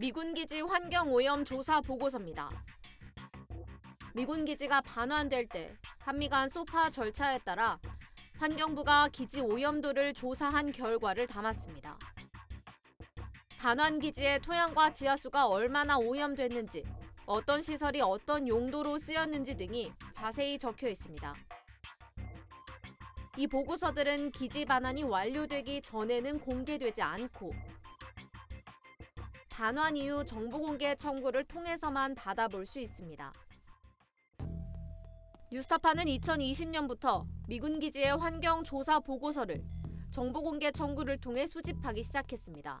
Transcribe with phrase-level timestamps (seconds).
[0.00, 2.48] 미군 기지 환경 오염 조사 보고서입니다.
[4.14, 7.78] 미군 기지가 반환될 때 한미 간 소파 절차에 따라
[8.38, 11.98] 환경부가 기지 오염도를 조사한 결과를 담았습니다.
[13.58, 16.82] 반환 기지의 토양과 지하수가 얼마나 오염됐는지,
[17.26, 21.34] 어떤 시설이 어떤 용도로 쓰였는지 등이 자세히 적혀 있습니다.
[23.36, 27.52] 이 보고서들은 기지 반환이 완료되기 전에는 공개되지 않고
[29.60, 33.30] 반환 이후 정보 공개 청구를 통해서만 받아볼 수 있습니다.
[35.52, 39.62] 뉴스타파는 2020년부터 미군 기지의 환경 조사 보고서를
[40.10, 42.80] 정보 공개 청구를 통해 수집하기 시작했습니다.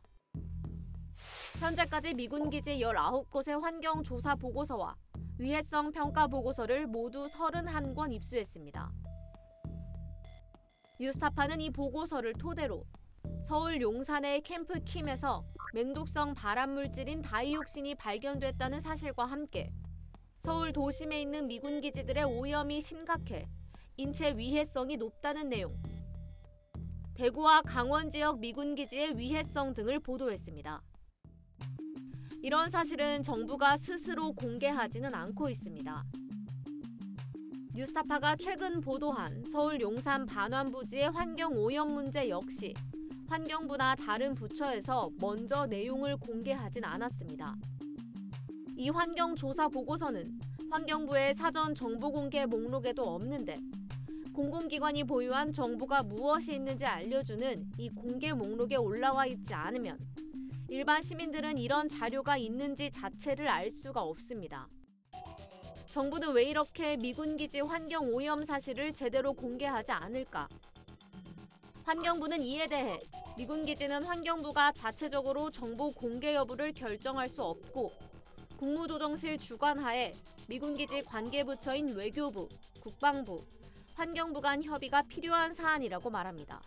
[1.58, 4.96] 현재까지 미군 기지 19곳의 환경 조사 보고서와
[5.36, 8.90] 위해성 평가 보고서를 모두 31권 입수했습니다.
[10.98, 12.86] 뉴스타파는 이 보고서를 토대로
[13.46, 15.44] 서울 용산의 캠프 킴에서
[15.74, 19.72] 맹독성 발암 물질인 다이옥신이 발견됐다는 사실과 함께
[20.40, 23.48] 서울 도심에 있는 미군 기지들의 오염이 심각해
[23.96, 25.76] 인체 위해성이 높다는 내용,
[27.14, 30.82] 대구와 강원 지역 미군 기지의 위해성 등을 보도했습니다.
[32.40, 36.04] 이런 사실은 정부가 스스로 공개하지는 않고 있습니다.
[37.74, 42.72] 뉴스타파가 최근 보도한 서울 용산 반환 부지의 환경 오염 문제 역시
[43.30, 47.54] 환경부나 다른 부처에서 먼저 내용을 공개하진 않았습니다.
[48.76, 53.56] 이 환경 조사 보고서는 환경부의 사전 정보 공개 목록에도 없는데
[54.32, 59.96] 공공기관이 보유한 정보가 무엇이 있는지 알려주는 이 공개 목록에 올라와 있지 않으면
[60.68, 64.66] 일반 시민들은 이런 자료가 있는지 자체를 알 수가 없습니다.
[65.92, 70.48] 정부는 왜 이렇게 미군 기지 환경 오염 사실을 제대로 공개하지 않을까?
[71.84, 73.00] 환경부는 이에 대해
[73.36, 77.92] 미군 기지는 환경부가 자체적으로 정보 공개 여부를 결정할 수 없고
[78.58, 80.14] 국무조정실 주관하에
[80.46, 82.48] 미군 기지 관계 부처인 외교부,
[82.80, 83.44] 국방부,
[83.94, 86.60] 환경부 간 협의가 필요한 사안이라고 말합니다.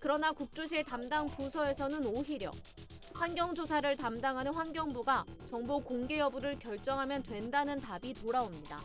[0.00, 2.52] 그러나 국조실 담당 부서에서는 오히려
[3.14, 8.80] 환경조사를 담당하는 환경부가 정보 공개 여부를 결정하면 된다는 답이 돌아옵니다.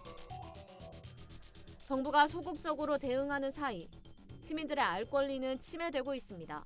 [1.88, 3.88] 정부가 소극적으로 대응하는 사이
[4.48, 6.66] 시민들의 알 권리는 침해되고 있습니다.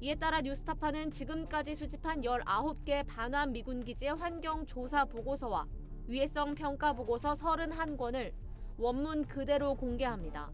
[0.00, 5.66] 이에 따라 뉴스타파는 지금까지 수집한 19개 반환 미군 기지의 환경 조사 보고서와
[6.06, 8.32] 위해성 평가 보고서 31권을
[8.78, 10.52] 원문 그대로 공개합니다.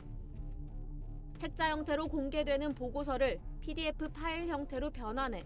[1.36, 5.44] 책자 형태로 공개되는 보고서를 PDF 파일 형태로 변환해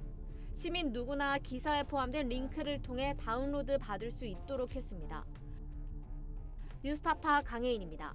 [0.54, 5.24] 시민 누구나 기사에 포함된 링크를 통해 다운로드 받을 수 있도록 했습니다.
[6.84, 8.14] 뉴스타파 강혜인입니다.